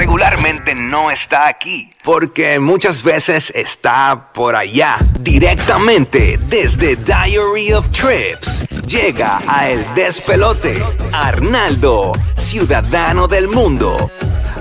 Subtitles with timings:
[0.00, 8.66] regularmente no está aquí, porque muchas veces está por allá, directamente desde Diary of Trips.
[8.86, 10.82] Llega a El Despelote,
[11.12, 14.10] Arnaldo, ciudadano del mundo.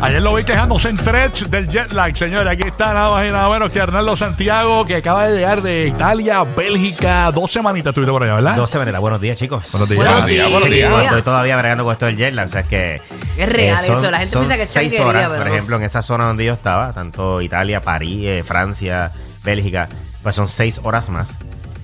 [0.01, 2.51] Ayer lo vi quejándose en threads del jet lag, señores.
[2.53, 5.87] Aquí está nada más y nada menos que Arnaldo Santiago, que acaba de llegar de
[5.87, 7.29] Italia, Bélgica.
[7.33, 8.55] Dos semanitas estuviste por allá, ¿verdad?
[8.55, 9.01] 12 maneras.
[9.01, 9.69] Buenos días, chicos.
[9.71, 10.03] Buenos días.
[10.05, 11.03] Buenos días, buenos días.
[11.03, 12.95] Estoy todavía bregando con esto del jet lag, o sea, es que...
[12.95, 13.01] eh,
[13.37, 15.53] Es real son- eso, la gente son piensa que es seis horas, pero por no.
[15.53, 19.11] ejemplo, en esa zona donde yo estaba, tanto Italia, París, eh, Francia,
[19.43, 19.89] Bélgica,
[20.23, 21.35] pues son seis horas más.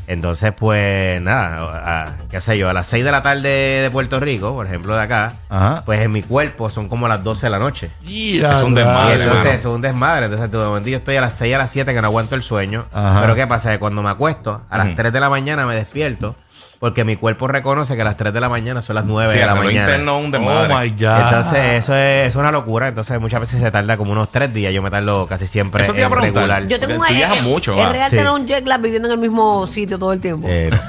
[0.08, 3.50] Entonces, pues nada, a- qué sé yo, a las 6 de la tarde
[3.82, 5.81] de Puerto Rico, por ejemplo, de acá, Ajá.
[5.86, 7.90] pues en mi cuerpo son como las 12 de la noche.
[8.04, 9.55] Es un Y desmadre, entonces mano.
[9.58, 10.26] es un desmadre.
[10.26, 12.44] Entonces, de momento yo estoy a las 6 a las 7 que no aguanto el
[12.44, 12.86] sueño.
[12.94, 13.22] Ajá.
[13.22, 13.72] Pero ¿qué pasa?
[13.72, 14.95] Que cuando me acuesto, a las Ujú.
[14.95, 16.36] 3 de la mañana me despierto
[16.80, 19.40] porque mi cuerpo reconoce que a las 3 de la mañana son las 9 Sí,
[19.40, 19.80] de la a mañana.
[19.82, 20.74] interno un Oh desmadre.
[20.76, 21.20] my God.
[21.20, 22.88] Entonces, eso es, es una locura.
[22.88, 24.74] Entonces, muchas veces se tarda como unos 3 días.
[24.74, 26.44] Yo me tardo casi siempre Eso te iba a en preguntar.
[26.44, 26.67] regular.
[26.67, 28.16] Yo tengo una viajas es- mucho, Es real Sí.
[28.17, 30.48] tener un jet lag viviendo en el mismo sitio todo el tiempo.
[30.50, 30.70] Eh,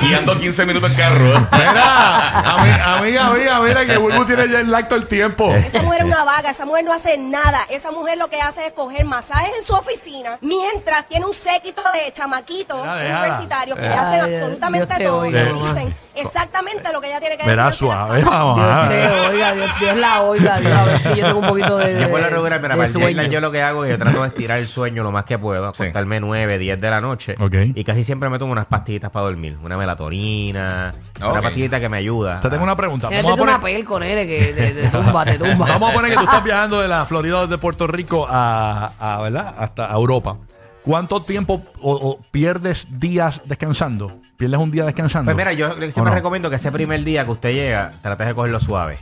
[0.00, 1.46] Guiando 15 minutos el carro.
[1.52, 5.52] Mira, ami- amiga, amiga, mira que Bulbu tiene jet lag todo el tiempo.
[5.54, 7.62] Esa mujer es una vaga, esa mujer no hace nada.
[7.68, 11.82] Esa mujer lo que hace es coger masajes en su oficina mientras tiene un séquito
[11.92, 13.17] de chamaquitos Mira.
[13.22, 15.18] Universitarios que Ay, hacen absolutamente te todo.
[15.20, 17.78] oiga, Le dicen exactamente lo que ella tiene que Verá decir.
[17.78, 18.56] suave, vamos.
[18.56, 21.78] Dios te oiga, Dios, Dios la oiga, Dios, a ver si yo tengo un poquito
[21.78, 23.22] de, Yo por la regular, de para sueño.
[23.24, 25.66] yo lo que hago es yo trato de estirar el sueño lo más que puedo,
[25.66, 27.34] acostarme 9, 10 de la noche.
[27.38, 27.54] Ok.
[27.74, 29.58] Y casi siempre me tomo unas pastillitas para dormir.
[29.62, 32.40] Una melatonina, una pastillita que me ayuda.
[32.40, 33.08] Te tengo una pregunta.
[33.08, 35.66] Vamos a una poner, pel con él que te, te tumba, te tumba.
[35.66, 39.20] vamos a poner que tú estás viajando de la Florida desde Puerto Rico a, a,
[39.22, 39.54] ¿verdad?
[39.58, 40.36] hasta Europa.
[40.84, 44.20] ¿Cuánto tiempo o, o pierdes días descansando?
[44.36, 45.26] ¿Pierdes un día descansando?
[45.32, 46.10] Pues mira, yo siempre ¿O no?
[46.14, 48.98] recomiendo que ese primer día que usted llega, trate de cogerlo suave.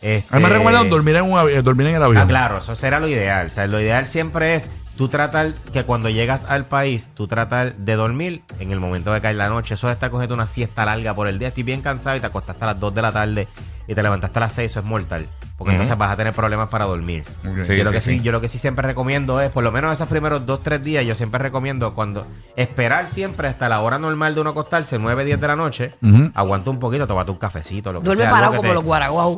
[0.00, 2.22] Este- A mí me recomiendan dormir en, un eh, dormir en el avión.
[2.22, 3.48] Ah, claro, eso será lo ideal.
[3.48, 7.74] O sea, lo ideal siempre es tú tratar que cuando llegas al país, tú tratar
[7.74, 9.74] de dormir en el momento de caer la noche.
[9.74, 11.48] Eso de estar cogiendo una siesta larga por el día.
[11.48, 13.48] Estoy bien cansado y te acostaste a las 2 de la tarde
[13.88, 15.26] y te levantaste a las 6, eso es mortal.
[15.56, 17.24] Porque entonces vas a tener problemas para dormir.
[17.64, 18.22] Sí, yo, lo que sí, sí.
[18.22, 21.04] yo lo que sí siempre recomiendo es, por lo menos esos primeros 2, 3 días,
[21.04, 25.40] yo siempre recomiendo cuando esperar siempre hasta la hora normal de uno acostarse, 9, 10
[25.40, 25.94] de la noche,
[26.34, 28.30] aguanta un poquito, tómate un cafecito, lo que Duerme sea.
[28.30, 29.36] parado que como te- los guaraguau.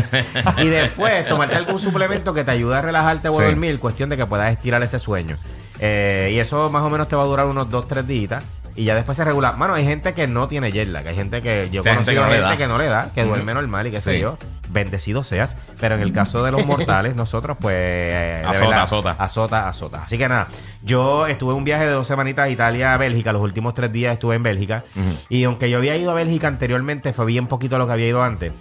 [0.58, 3.44] y después tomarte algún suplemento que te ayude a relajarte o a Sí.
[3.50, 5.36] dormir, cuestión de que puedas estirar ese sueño.
[5.78, 8.42] Eh, y eso más o menos te va a durar unos 2, 3 días.
[8.76, 9.52] Y ya después se regula.
[9.52, 11.06] Mano, hay gente que no tiene jet lag.
[11.06, 12.56] Hay gente que yo Sí, conozco gente que no le gente da.
[12.56, 14.20] que no le da, que duerme normal y qué sé Sí.
[14.20, 14.38] yo.
[14.70, 15.56] Bendecido seas.
[15.80, 17.74] Pero en el caso de los mortales, nosotros, pues.
[17.78, 19.10] eh, Azota, verdad, azota.
[19.18, 20.02] Azota, azota.
[20.04, 20.46] Así que nada,
[20.82, 23.32] yo estuve un viaje de dos semanitas a Italia a Bélgica.
[23.32, 24.84] Los últimos tres días estuve en Bélgica.
[25.28, 28.22] Y aunque yo había ido a Bélgica anteriormente, fue bien poquito lo que había ido
[28.22, 28.52] antes.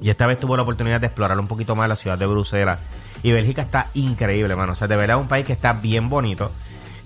[0.00, 2.78] Y esta vez tuve la oportunidad de explorar un poquito más la ciudad de Bruselas.
[3.22, 4.72] Y Bélgica está increíble, mano.
[4.72, 6.50] O sea, de verdad es un país que está bien bonito.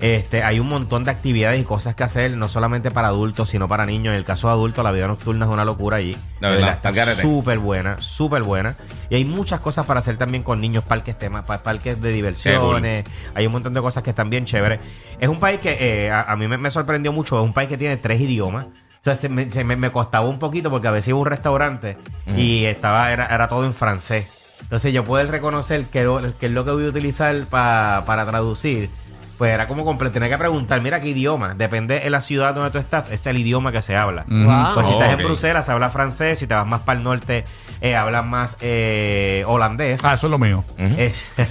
[0.01, 3.67] Este, hay un montón de actividades y cosas que hacer, no solamente para adultos, sino
[3.67, 4.13] para niños.
[4.13, 6.13] En el caso de adultos, la vida nocturna es una locura allí.
[6.13, 6.21] De
[6.51, 6.89] verdad, al está
[7.23, 8.77] súper buena, súper buena.
[9.11, 13.05] Y hay muchas cosas para hacer también con niños, parques temas, pa- parques de diversiones.
[13.35, 14.79] Hay un montón de cosas que están bien chéveres.
[15.19, 17.37] Es un país que eh, a, a mí me, me sorprendió mucho.
[17.37, 18.67] Es un país que tiene tres idiomas.
[18.67, 21.23] O sea, se me, se me- me costaba un poquito porque a veces iba a
[21.23, 21.97] un restaurante
[22.37, 24.59] y estaba era, era todo en francés.
[24.63, 28.27] Entonces yo poder reconocer que, lo- que es lo que voy a utilizar pa- para
[28.27, 28.91] traducir,
[29.38, 30.15] pues era como completo.
[30.15, 31.54] Tenía que preguntar, mira qué idioma.
[31.54, 34.25] Depende de la ciudad donde tú estás, es el idioma que se habla.
[34.28, 34.75] Wow.
[34.75, 36.38] Pues si estás en Bruselas, se habla francés.
[36.41, 37.44] Si te vas más para el norte,
[37.81, 40.04] eh, hablan más eh, holandés.
[40.04, 40.65] Ah, eso es lo mío.
[40.76, 41.44] Eh, Sí,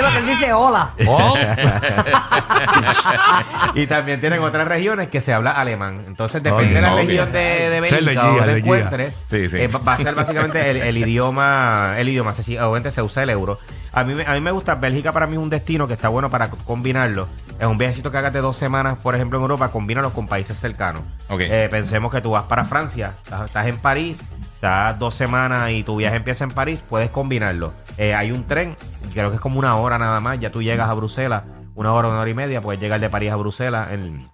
[0.00, 0.90] porque él dice hola.
[1.06, 1.36] Oh,
[3.74, 6.02] y también tienen otras regiones que se habla alemán.
[6.06, 9.18] Entonces, depende de la región de, de Bélgica la te encuentres.
[9.28, 9.56] Sí, sí.
[9.58, 13.30] eh, va- a ser básicamente el, el idioma, el idioma, se- obviamente se usa el
[13.30, 13.58] euro.
[13.92, 16.08] A mí, me- a mí me gusta, Bélgica para mí es un destino que está
[16.08, 17.28] bueno para co- combinarlo.
[17.60, 20.58] Es un viajecito que hagas de dos semanas, por ejemplo, en Europa, combínalo con países
[20.58, 21.02] cercanos.
[21.28, 21.42] Ok.
[21.42, 25.84] Eh, pensemos que tú vas para Francia, estás, estás en París, estás dos semanas y
[25.84, 27.72] tu viaje empieza en París, puedes combinarlo.
[27.96, 28.76] Eh, hay un tren,
[29.12, 31.44] creo que es como una hora nada más, ya tú llegas a Bruselas,
[31.76, 34.28] una hora, una hora y media, puedes llegar de París a Bruselas en,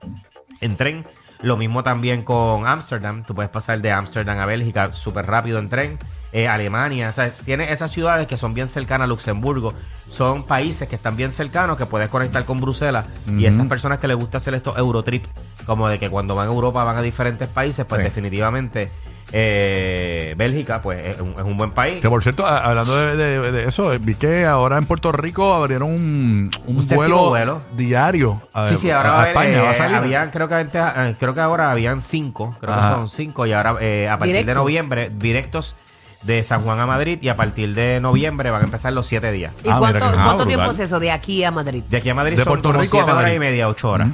[0.62, 1.06] en tren.
[1.42, 5.68] Lo mismo también con Ámsterdam, tú puedes pasar de Ámsterdam a Bélgica súper rápido en
[5.68, 5.98] tren.
[6.32, 9.74] Eh, Alemania, o sea, tiene esas ciudades que son bien cercanas a Luxemburgo,
[10.08, 13.06] son países que están bien cercanos, que puedes conectar con Bruselas.
[13.36, 15.24] Y estas personas que les gusta hacer estos Eurotrip,
[15.66, 18.04] como de que cuando van a Europa van a diferentes países, pues Sí.
[18.04, 18.90] definitivamente
[19.32, 22.00] Eh, Bélgica, pues es un, es un buen país.
[22.00, 25.54] Que por cierto, a- hablando de, de- de eso, vi que ahora en Puerto Rico
[25.54, 27.62] abrieron un, un Un séptimo vuelo, vuelo.
[27.76, 28.42] diario.
[28.52, 29.56] a- Sí, sí, ahora a, va a haber, España.
[29.56, 29.96] eh, va a salir.
[29.96, 32.88] habían, creo que antes, eh, creo que ahora habían cinco, creo Ajá.
[32.88, 35.76] que son cinco, y ahora eh, a partir de noviembre, directos
[36.22, 39.32] de San Juan a Madrid, y a partir de noviembre van a empezar los siete
[39.32, 39.52] días.
[39.64, 40.46] ¿Y Ah, cuánto, que- ah, cuánto brutal.
[40.48, 41.82] tiempo es eso de aquí a Madrid?
[41.88, 43.36] De aquí a Madrid De son Puerto como Rico a siete horas Madrid.
[43.36, 44.08] y media, ocho horas.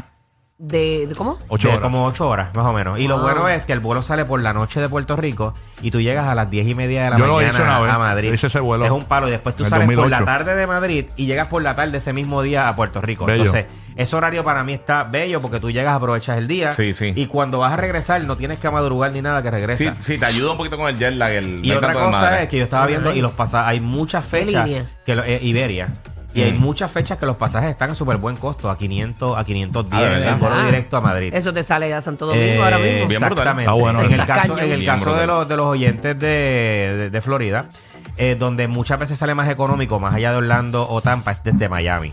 [0.59, 1.37] De, de- ¿Cómo?
[1.49, 1.83] Ocho De horas.
[1.83, 2.99] Como ocho horas, más o menos.
[2.99, 3.21] Y lo Ah.
[3.23, 6.27] bueno es que el vuelo sale por la noche de Puerto Rico y tú llegas
[6.29, 7.93] a las diez y media de la Yo lo mañana hice una vez.
[7.93, 8.29] a Madrid.
[8.29, 9.29] Yo hice ese vuelo Es un palo.
[9.29, 10.21] Y después tú en el sales por 2008.
[10.21, 13.27] la tarde de Madrid y llegas por la tarde ese mismo día a Puerto Rico.
[13.27, 13.43] Bello.
[13.45, 13.67] Entonces,
[13.97, 16.73] ese horario para mí está bello porque tú llegas, aprovechas el día.
[16.73, 17.13] Sí, sí.
[17.15, 19.95] Y cuando vas a regresar, no tienes que madrugar ni nada que Sí, regresa.
[19.99, 21.33] sí, te ayuda un poquito con el jet lag.
[21.33, 23.81] El, Y hay otra tanto cosa es que yo estaba viendo y los pasajes, hay
[23.81, 24.87] muchas ¿Qué fechas línea?
[25.05, 25.89] que lo- eh, Iberia.
[26.37, 26.61] Y hay Mm.
[26.61, 30.05] muchas fechas que los pasajes están a súper buen costo, a 500, a 510, Ah,
[30.05, 30.35] ¿de verdad?
[30.35, 30.65] el vuelo Ah.
[30.67, 31.33] directo a Madrid.
[31.35, 32.93] Eso te sale a Santo Domingo Eh, ahora mismo.
[32.93, 33.33] bien brutal.
[33.33, 33.63] Exactamente.
[33.63, 36.19] Está bueno, en el Está caso, en el Bien caso de, los, de los oyentes
[36.19, 37.67] de, de- de Florida,
[38.19, 41.69] eh, donde muchas veces sale más económico, más allá de Orlando o Tampa, es desde
[41.69, 42.13] Miami.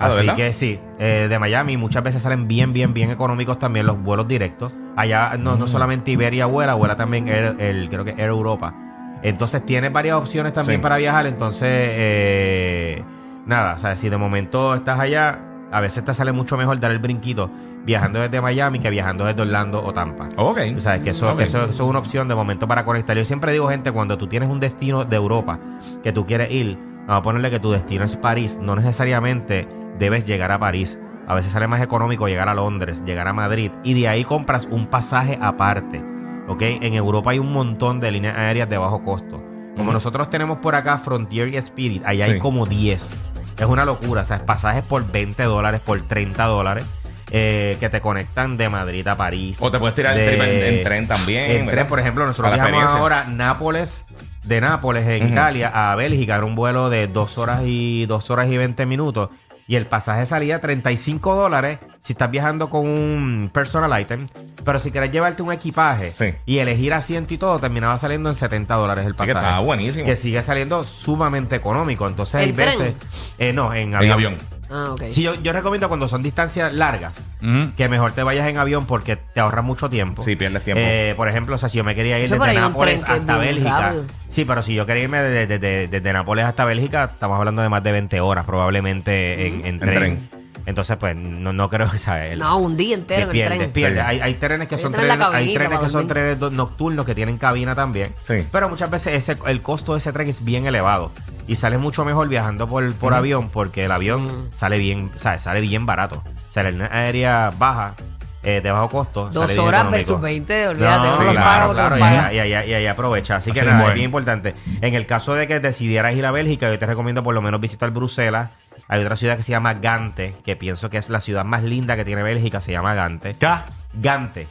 [0.00, 0.36] Ah, ¿de Así verdad?
[0.36, 4.26] que sí, eh, de Miami muchas veces salen bien, bien, bien económicos también los vuelos
[4.28, 4.72] directos.
[4.96, 5.58] Allá no, Mm.
[5.58, 8.74] no solamente Iberia vuela, vuela también Air- el, creo que Air Europa.
[9.22, 10.82] Entonces tiene varias opciones también Sí.
[10.82, 11.26] para viajar.
[11.26, 13.04] Entonces, eh,
[13.46, 15.40] nada, o sea, si de momento estás allá,
[15.70, 17.50] a veces te sale mucho mejor dar el brinquito
[17.84, 20.28] viajando desde Miami que viajando desde Orlando o Tampa.
[20.36, 20.58] Ok.
[20.74, 21.40] Tú sabes que eso, Ok.
[21.40, 23.16] eso, eso es una opción de momento para conectar.
[23.16, 25.58] Yo siempre digo, gente, cuando tú tienes un destino de Europa
[26.02, 29.66] que tú quieres ir, vamos a ponerle que tu destino es París, no necesariamente
[29.98, 30.98] debes llegar a París.
[31.26, 34.66] A veces sale más económico llegar a Londres, llegar a Madrid y de ahí compras
[34.70, 36.04] un pasaje aparte.
[36.48, 36.62] ¿Ok?
[36.62, 39.42] En Europa hay un montón de líneas aéreas de bajo costo.
[39.76, 43.27] Como nosotros tenemos por acá Frontier y Spirit, allá hay como 10.
[43.58, 44.22] Es una locura.
[44.22, 46.84] O sea, pasajes por 20 dólares, por 30 dólares.
[47.30, 49.58] eh, que te conectan de Madrid a París.
[49.60, 51.42] O te puedes tirar el de- en, en tren también.
[51.50, 51.72] en ¿verdad?
[51.72, 54.06] tren, por ejemplo, nosotros viajamos ahora Nápoles,
[54.44, 55.28] de Nápoles en.
[55.28, 59.28] Italia a Bélgica, era un vuelo de dos horas y dos horas y 20 minutos.
[59.68, 64.26] Y el pasaje salía 35 dólares si estás viajando con un personal item.
[64.64, 66.34] Pero si quieres llevarte un equipaje Sí.
[66.46, 69.46] y elegir asiento y todo, terminaba saliendo en 70 dólares el Así que pasaje.
[69.46, 70.06] estaba buenísimo.
[70.06, 72.08] Que sigue saliendo sumamente económico.
[72.08, 72.94] Entonces hay veces.
[73.38, 74.36] eh, no, en En avión.
[74.70, 75.04] Ah, ok.
[75.10, 77.74] Sí, yo, yo recomiendo cuando son distancias largas Ujú.
[77.76, 80.22] que mejor te vayas en avión porque te ahorras mucho tiempo.
[80.24, 80.80] Sí, pierdes tiempo.
[80.84, 82.94] Eh, por ejemplo, o sea, si yo me quería ir Eso desde ahí un Nápoles
[83.00, 83.80] tren que es hasta bien Bélgica.
[83.80, 84.04] rápido.
[84.28, 87.68] Sí, pero si yo quería irme desde, desde- desde Nápoles hasta Bélgica, estamos hablando de
[87.68, 89.94] más de 20 horas probablemente en, en tren.
[89.94, 90.30] tren.
[90.66, 92.38] Entonces, pues, no, no creo que sea él.
[92.40, 93.70] No, un día entero en el pierde, tren.
[93.70, 94.00] pierde.
[94.00, 94.06] Sí.
[94.06, 95.90] Hay, hay trenes que Hay son tren en la trenes, hay cabinita trenes para que
[95.92, 96.12] son dormir.
[96.12, 98.12] trenes do- nocturnos que tienen cabina también.
[98.26, 98.44] Sí.
[98.52, 101.10] Pero muchas veces ese, el costo de ese tren es bien elevado.
[101.48, 105.42] Y sale mucho mejor viajando por, por avión porque el avión sale bien, ¿sabes?
[105.42, 106.22] Sale bien barato.
[106.26, 107.94] O sea, la línea aérea baja,
[108.42, 109.30] eh, de bajo costo.
[109.30, 112.74] Dos sale horas versus 20, olvídate, No, sí, claro, claro, y, ahí- y ahí- y
[112.74, 113.36] ahí aprovecha.
[113.36, 113.94] Así que Así nada, mismo es es.
[113.96, 114.54] bien importante.
[114.82, 117.60] En el caso de que decidieras ir a Bélgica, yo te recomiendo por lo menos
[117.60, 118.50] visitar Bruselas.
[118.86, 121.96] Hay otra ciudad que se llama Gante, que pienso que es la ciudad más linda
[121.96, 123.34] que tiene Bélgica, se llama Gante.
[123.38, 123.48] ¿Qué?
[123.94, 124.46] Gante.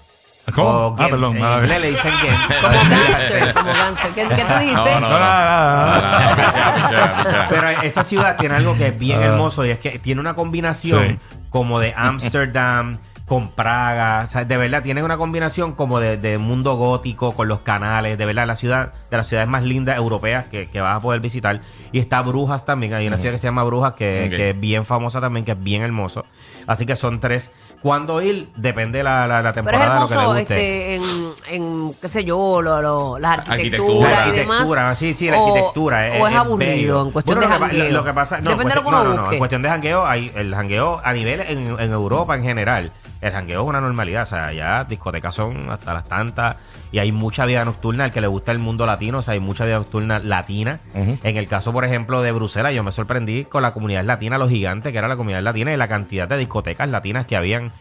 [0.56, 0.70] ¿Cómo?
[0.70, 1.38] O Ah, perdón.
[1.38, 2.12] En Ah, inglés le dicen.
[2.62, 4.12] Como gánster, como gánster.
[4.12, 4.94] ¿Qué, qué tú dijiste?
[4.96, 5.16] No, no, No, no.
[5.20, 6.36] Ah.
[7.50, 9.26] Pero esa ciudad tiene algo que es bien Ah.
[9.26, 11.18] hermoso y es que tiene una combinación Sí.
[11.50, 14.22] como de Ámsterdam con Praga.
[14.24, 18.18] O sea, de verdad, tiene una combinación como de, de mundo gótico con los canales.
[18.18, 21.20] De verdad, la ciudad de las ciudades más lindas europeas que, que vas a poder
[21.20, 21.62] visitar.
[21.92, 22.94] Y está Brujas también.
[22.94, 24.36] Hay una ciudad que se llama Brujas que, Ok.
[24.38, 26.26] que es bien famosa también, que es bien hermoso.
[26.68, 27.50] Así que son tres.
[27.82, 28.50] ¿Cuándo ir?
[28.56, 30.42] Depende la, la, la Pero es temporada lo que le hermoso guste.
[30.42, 33.56] este, en, en, qué sé yo, lo, lo- las Arquitectura.
[34.18, 34.56] arquitecturas La y demás.
[34.58, 35.98] arquitectura, sí, sí, la O- arquitectura.
[36.20, 37.02] O es, aburrido bello.
[37.06, 37.92] en cuestión Bueno, de lo que pa- jangueo.
[37.92, 39.36] Lo, lo que pasa, no, Depende de lo que uno no, no, no, busque.
[39.36, 42.92] en cuestión de jangueo, hay el jangueo a nivel en, en Europa en general.
[43.28, 46.58] El jangueo es una normalidad, o sea, ya discotecas son hasta las tantas
[46.92, 49.40] y hay mucha vida nocturna al que le gusta el mundo latino, o sea, hay
[49.40, 50.80] mucha vida nocturna latina.
[50.96, 54.48] En el caso, por ejemplo, de Bruselas, yo me sorprendí con la comunidad latina, lo
[54.48, 57.74] gigante que era la comunidad latina y la cantidad de discotecas latinas que habían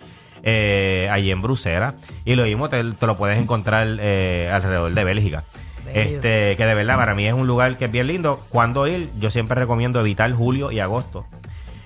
[0.43, 1.95] eh, allí en Bruselas.
[2.25, 5.45] Y lo mismo te, te lo puedes encontrar eh, alrededor de Bélgica.
[5.93, 8.41] Este, que de verdad para mí es un lugar que es bien lindo.
[8.49, 11.27] Cuando ir, yo siempre recomiendo evitar julio y agosto.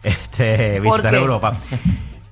[0.03, 1.15] Este, ¿Por visitar?
[1.15, 1.59] Europa.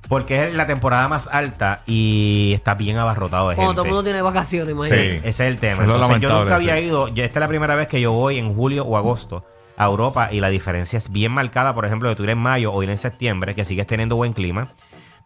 [0.09, 3.75] Porque es la temporada más alta y está bien abarrotado de Cuando gente.
[3.77, 5.11] todo el mundo tiene vacaciones, imagínate.
[5.11, 5.17] Sí.
[5.19, 5.73] Ese es el tema.
[5.73, 6.81] Eso es lo Entonces, yo lamentable, nunca había sí.
[6.87, 7.07] ido.
[7.09, 9.45] Yo, esta es la primera vez que yo voy en julio o agosto
[9.77, 11.73] a Europa y la diferencia es bien marcada.
[11.75, 14.33] Por ejemplo, de tú ir en mayo o ir en septiembre, que sigues teniendo buen
[14.33, 14.69] clima,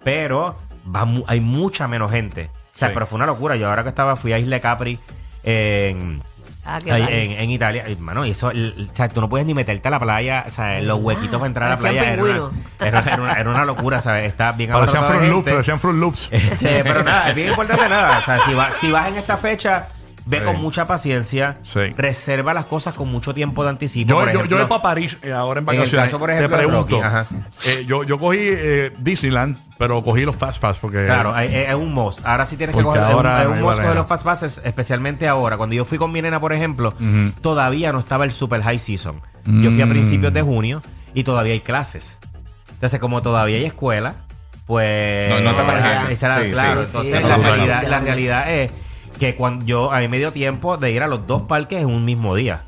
[0.04, 0.58] pero
[0.94, 2.50] va mu- hay mucha menos gente.
[2.76, 2.94] O sea, Sí.
[2.94, 3.56] pero fue una locura.
[3.56, 5.00] Yo ahora que estaba, fui a Isla Capri
[5.44, 6.22] en,
[6.66, 7.14] Ah, qué ahí tal.
[7.14, 7.84] en, en Italia.
[7.86, 10.52] Hermano, y eso, el- o sea, tú no puedes ni meterte a la playa, o
[10.52, 12.14] sea, los huequitos para entrar a la playa.
[12.14, 14.26] Era una, era, era una, era una locura, ¿sabes?
[14.30, 15.52] Está bien Parecían abarrotado de Fruit Loops, gente.
[15.56, 16.30] parecían Fruit Loops.
[16.32, 18.20] Este, pero nada, es bien importante nada.
[18.20, 19.88] O sea, si, va- si vas en esta fecha,
[20.26, 20.44] ve Sí.
[20.46, 21.80] con mucha paciencia, Sí.
[21.98, 24.10] reserva las cosas con mucho tiempo de anticipo.
[24.10, 24.58] Yo, por yo, yo ejemplo.
[24.60, 26.06] voy para París eh, ahora en En el vacaciones.
[26.10, 26.96] caso, por ejemplo, Te de pregunto.
[26.96, 27.26] Rocky, ajá.
[27.68, 31.06] eh, yo, yo cogí eh, Disneyland, pero cogí los Fast Pass porque.
[31.06, 32.20] Claro, es, un must.
[32.26, 33.74] Ahora sí tienes que coger ahora es un, manera.
[33.84, 35.58] coger los fast passes, especialmente ahora.
[35.58, 36.94] Cuando yo fui con mi nena, por ejemplo,
[37.42, 39.22] todavía no estaba el super high season.
[39.46, 39.90] Yo fui a Mm.
[39.90, 40.82] principios de junio
[41.14, 42.18] y todavía hay clases.
[42.72, 44.16] Entonces, como todavía hay escuela,
[44.66, 46.52] pues No, no era- Sí, claro, sí.
[46.52, 48.72] entonces Sí, la, realidad, la realidad es
[49.20, 51.88] que cuando yo a mí me dio tiempo de ir a los dos parques en
[51.88, 52.64] un mismo día.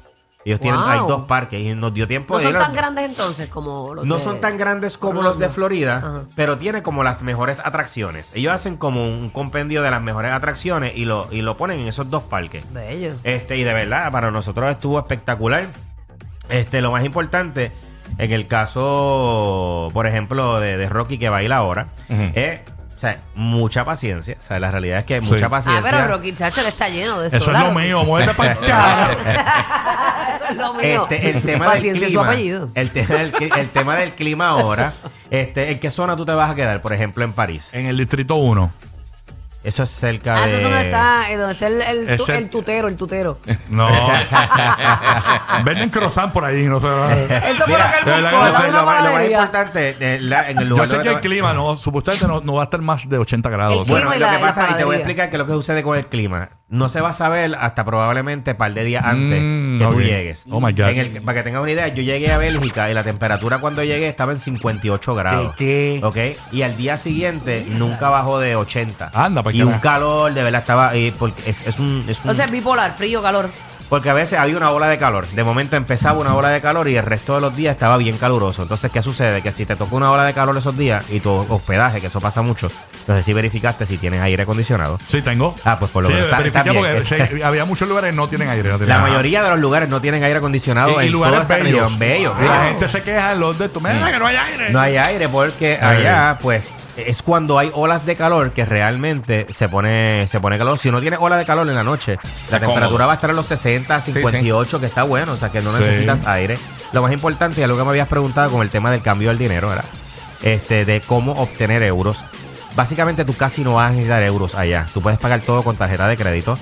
[0.47, 0.89] Ellos tienen Wow.
[0.89, 3.49] hay dos parques y nos dio tiempo No de son ir a tan grandes entonces
[3.49, 5.29] como los no de- son tan grandes como Orlando.
[5.31, 6.23] los de Florida, Ajá.
[6.35, 8.31] pero tiene como las mejores atracciones.
[8.35, 11.87] Ellos hacen como un compendio de las mejores atracciones y lo, y lo ponen en
[11.87, 12.63] esos dos parques.
[12.71, 13.13] Bello.
[13.23, 15.69] Este, y de verdad, para nosotros estuvo espectacular.
[16.49, 17.71] Este, lo más importante,
[18.19, 21.87] en el caso, por ejemplo, de, de Rocky que baila ahora,
[22.35, 22.59] es,
[22.95, 24.37] o sea, mucha paciencia.
[24.43, 25.25] O sea, la realidad es que Sí.
[25.25, 25.91] mucha Ah, paciencia.
[25.91, 27.81] pero Rocky Chacho le está lleno de Eso es solar, lo Rocky.
[27.81, 28.53] mío, muévete para.
[30.35, 31.03] Eso es lo mío.
[31.09, 32.31] Este, el tema del Paciencia es su clima.
[32.33, 32.69] apellido.
[32.73, 34.93] El tema del, cli- el tema del clima ahora.
[35.29, 36.81] Este, ¿En qué zona tú te vas a quedar?
[36.81, 37.69] Por ejemplo, en París.
[37.73, 38.71] En el distrito 1.
[39.65, 40.45] Eso es cerca Ah, de.
[40.47, 43.39] eso es donde está, eh, donde está el, el, tu- Ese- el tutero, el tutero.
[43.69, 43.89] No.
[45.63, 46.87] Venden croissant por ahí, no sé.
[47.49, 48.71] Eso fue lo que él de verdad buscó, que no Lo, la más- una lo
[48.71, 49.37] más- lo más panadería.
[49.37, 52.61] importante, la- en el Yo lugar chequeé el donde- clima, no, supuestamente no, no va
[52.61, 53.79] a estar más de 80 grados.
[53.79, 54.75] El sea, Bueno, clima y lo la- que y la pasa, y te voy a
[54.77, 54.97] panadería.
[54.99, 56.49] explicar qué es lo que sucede con el clima.
[56.67, 59.93] No se va a saber hasta probablemente un par de días antes Mm, que ok.
[59.93, 60.45] tú llegues.
[60.49, 60.89] Oh my God.
[60.89, 63.83] En el- para que tengas una idea, yo llegué a Bélgica y la temperatura cuando
[63.83, 65.53] llegué estaba en 58 grados.
[65.57, 66.05] ¿Qué, qué?
[66.05, 66.53] ¿Ok?
[66.53, 69.11] Y al día siguiente nunca bajó de 80.
[69.13, 69.81] Anda, pa' Y que un veas.
[69.81, 70.95] calor, de verdad, estaba.
[70.95, 72.03] eh, porque es, es un.
[72.07, 73.47] es un- O sea, es bipolar, frío, calor.
[73.89, 75.27] Porque a veces había una ola de calor.
[75.27, 78.17] De momento empezaba una ola de calor y el resto de los días estaba bien
[78.17, 78.63] caluroso.
[78.63, 79.41] Entonces, ¿qué sucede?
[79.41, 82.19] Que si te tocó una ola de calor esos días y tu hospedaje, que eso
[82.19, 82.69] pasa mucho,
[83.05, 84.99] sé si verificaste si tienes aire acondicionado.
[85.07, 85.53] Sí, tengo.
[85.63, 86.75] Ah, pues por lo Sí, menos está- está bien.
[86.75, 87.03] porque
[87.35, 88.69] sí, había muchos lugares que no tienen aire.
[88.69, 89.07] no tienen La nada.
[89.09, 91.81] mayoría de los lugares no tienen aire acondicionado Y, y en lugares toda esa bellos.
[91.81, 91.99] región.
[91.99, 92.33] Bello.
[92.41, 93.79] Y La gente se queja en los de tu.
[93.81, 94.69] Mira que no hay aire.
[94.71, 99.67] No hay aire porque allá, pues, es cuando hay olas de calor que realmente se
[99.67, 100.77] pone, se pone calor.
[100.77, 102.17] Si no tiene ola de calor en la noche,
[102.51, 103.07] la temperatura cómodo.
[103.07, 106.25] va a estar en los 60, 58, que está bueno, o sea que no necesitas
[106.25, 106.57] aire.
[106.93, 109.37] Lo más importante, y algo que me habías preguntado con el tema del cambio del
[109.37, 109.83] dinero, era
[110.41, 112.23] este, de cómo obtener euros.
[112.75, 114.87] Básicamente tú casi no vas a necesitar euros allá.
[114.93, 116.57] Tú puedes pagar todo con tarjeta de crédito.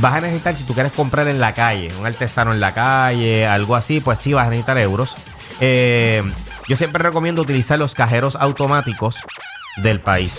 [0.00, 3.46] Vas a necesitar, si tú quieres comprar en la calle, un artesano en la calle,
[3.46, 5.16] algo así, pues sí vas a necesitar euros.
[5.60, 6.22] Eh,
[6.68, 9.16] yo siempre recomiendo utilizar los cajeros automáticos
[9.82, 10.38] del país.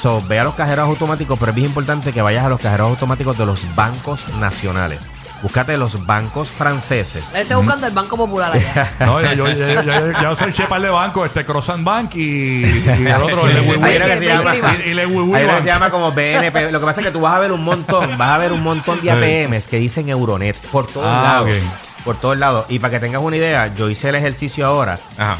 [0.00, 2.88] So, ve a los cajeros automáticos, pero es bien importante que vayas a los cajeros
[2.88, 5.00] automáticos de los bancos nacionales.
[5.42, 7.24] Búscate los bancos franceses.
[7.34, 8.92] Él está buscando el Banco Popular allá.
[9.00, 9.82] No, yo, yo, yo, yo,
[10.12, 13.60] yo- yo soy chepar de banco, este Croissant Bank y, y el otro, el de
[13.62, 13.84] Wiwi.
[13.84, 14.58] Hay uno que se llama- Y,
[15.04, 15.58] uno que Bank.
[15.62, 16.70] se llama como BNP.
[16.72, 18.62] Lo que pasa es que tú vas a ver un montón, vas a ver un
[18.62, 19.10] montón de
[19.48, 21.48] ATMs que dicen Euronet por todos Ah, lados.
[21.50, 22.04] ok.
[22.04, 22.66] Por todos lados.
[22.68, 24.98] Y para que tengas una idea, yo hice el ejercicio ahora.
[25.16, 25.38] Ajá.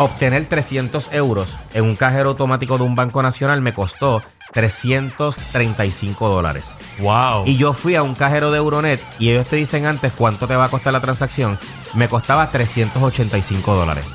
[0.00, 4.22] Obtener 300 euros en un cajero automático de un banco nacional me costó
[4.54, 6.72] 335 dólares.
[7.00, 7.44] Wow.
[7.44, 10.56] Y yo fui a un cajero de Euronet y ellos te dicen antes cuánto te
[10.56, 11.58] va a costar la transacción.
[11.92, 14.06] Me costaba 385 dólares.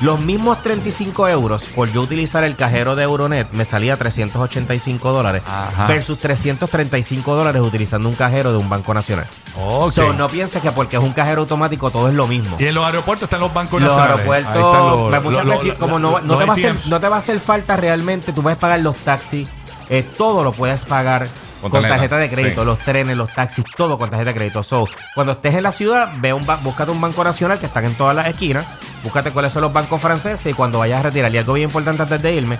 [0.00, 5.42] Los mismos 35 euros por yo utilizar el cajero de Euronet me salía 385 dólares
[5.46, 5.86] Ajá.
[5.86, 9.26] versus 335 dólares utilizando un cajero de un banco nacional.
[9.56, 9.92] Ok.
[9.92, 12.56] So, no pienses que porque es un cajero automático todo es lo mismo.
[12.58, 14.16] Y en los aeropuertos están los bancos Los nacionales.
[14.26, 16.86] aeropuertos, Ahí están los- pues, muchas veces, como no, te va a hacer, ATMs.
[16.88, 19.48] no te va a hacer falta realmente, tú puedes pagar los taxis,
[19.90, 21.28] eh, todo lo puedes pagar
[21.60, 22.66] Con con, tarjeta, de crédito, sí.
[22.66, 24.62] los trenes, los taxis, todo con tarjeta de crédito.
[24.62, 27.94] So, cuando estés en la ciudad, ve un búscate un banco nacional que están en
[27.94, 28.66] todas las esquinas,
[29.02, 32.02] búscate cuáles son los bancos franceses y cuando vayas a retirar, y algo bien importante
[32.02, 32.58] antes de irme,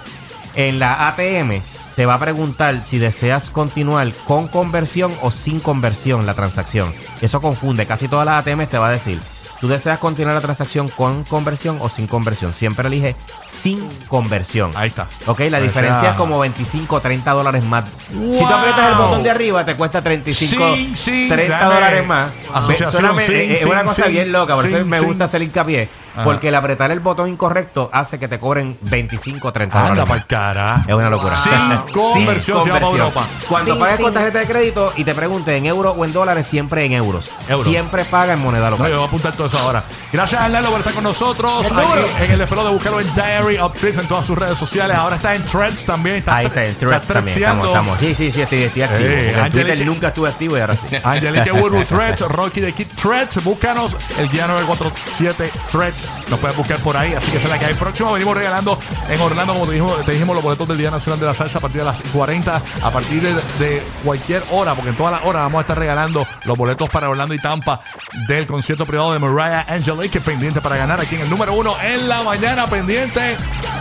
[0.54, 1.60] en la ATM
[1.96, 6.92] te va a preguntar si deseas continuar con conversión o sin conversión la transacción.
[7.20, 9.20] Eso confunde, casi todas las ATM te va a decir,
[9.60, 12.54] tú deseas continuar la transacción con conversión o sin conversión.
[12.54, 13.14] Siempre elige
[13.46, 14.72] sin conversión.
[14.74, 15.08] Ahí está.
[15.26, 17.84] Ok, la O diferencia es como 25 o 30 dólares más.
[18.08, 18.38] Si ¡Wow!
[18.38, 21.74] tú aprietas el botón de arriba, te cuesta 35, Sin, sin, 30 dame.
[21.74, 22.30] dólares más.
[22.54, 25.88] Asociación, Solamente- sin, es una cosa bien loca, por eso me gusta hacer hincapié.
[26.14, 26.24] Ajá.
[26.24, 30.04] Porque el apretar el botón incorrecto hace que te cobren 25 o 30 Anda dólares
[30.04, 30.22] para más.
[30.22, 30.84] el cara.
[30.88, 31.36] Es una locura.
[31.36, 33.24] Sin conversión, se Europa.
[33.48, 36.46] Cuando Sin, pagues con tarjeta de crédito y te pregunten en euros o en dólares,
[36.46, 37.28] siempre en euros.
[37.48, 37.64] Euros.
[37.66, 38.88] Siempre paga en moneda No, local.
[38.90, 39.82] yo voy a apuntar todo eso ahora.
[40.12, 41.70] Gracias, Arnaldo, por estar con nosotros.
[41.72, 44.96] Aquí en el despelote de buscarlo en Diary of Trips en todas sus redes sociales.
[44.96, 46.16] Ahora está en Threads también.
[46.16, 47.36] Está Ahí está, en Threads está también.
[47.38, 47.98] Estamos, estamos.
[48.00, 49.08] Sí, sí, sí, estoy, estoy activo.
[49.10, 50.96] En Twitter Angelique- nunca estuve activo y ahora sí.
[51.02, 53.42] Angelique Woodwood Threads, Rocky de Kid Threads.
[53.44, 55.99] Búscanos el guía 947 Threads.
[56.28, 57.74] Nos puedes buscar por ahí, así que esa es la que hay.
[57.74, 58.78] Próximo venimos regalando
[59.08, 61.58] en Orlando, como te dijimos, te dijimos los boletos del Día Nacional de la Salsa
[61.58, 65.42] a partir de las 40, a partir de, cualquier hora, porque en todas las horas
[65.42, 67.80] vamos a estar regalando los boletos para Orlando y Tampa
[68.28, 71.74] del concierto privado de Mariah Angelique, que pendiente para ganar aquí en el número uno
[71.82, 73.36] en la mañana, pendiente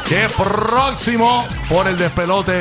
[0.08, 2.58] que próximo por el despelote